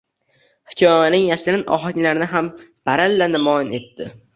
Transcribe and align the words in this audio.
Hikoyaning 0.73 1.27
yashirin 1.33 1.67
ohanglarini 1.77 2.33
ham 2.35 2.51
baralla 2.89 3.33
namoyon 3.37 3.77
etdi. 3.83 4.15